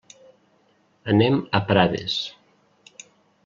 [1.15, 2.19] Anem a Prades.